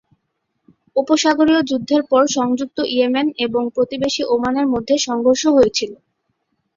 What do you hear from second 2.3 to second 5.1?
সংযুক্ত ইয়েমেন এবং প্রতিবেশী ওমানের মধ্যে